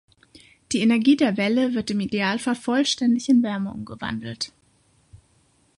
Die 0.71 0.79
Energie 0.79 1.15
der 1.15 1.37
Welle 1.37 1.75
wird 1.75 1.91
im 1.91 1.99
Idealfall 1.99 2.55
vollständig 2.55 3.29
in 3.29 3.43
Wärme 3.43 3.71
umgewandelt. 3.71 4.51